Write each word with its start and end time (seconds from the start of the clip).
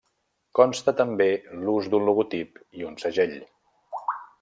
Consta 0.59 0.93
també 1.01 1.27
l'ús 1.67 1.91
d'un 1.93 2.09
logotip 2.11 2.61
i 2.81 2.91
un 2.93 3.01
segell. 3.07 3.41